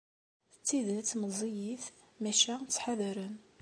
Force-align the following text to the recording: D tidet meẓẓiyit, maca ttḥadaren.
D 0.53 0.55
tidet 0.67 1.11
meẓẓiyit, 1.21 1.85
maca 2.21 2.53
ttḥadaren. 2.63 3.35